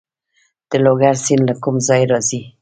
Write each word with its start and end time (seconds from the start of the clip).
د 0.69 0.71
لوګر 0.83 1.15
سیند 1.25 1.43
له 1.49 1.53
کوم 1.63 1.75
ځای 1.87 2.01
راځي؟ 2.11 2.41